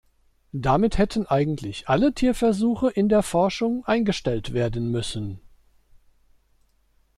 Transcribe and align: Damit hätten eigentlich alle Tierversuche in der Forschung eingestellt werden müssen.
Damit 0.55 0.97
hätten 0.97 1.27
eigentlich 1.27 1.87
alle 1.87 2.11
Tierversuche 2.15 2.89
in 2.89 3.07
der 3.07 3.21
Forschung 3.21 3.85
eingestellt 3.85 4.51
werden 4.51 4.89
müssen. 4.89 5.39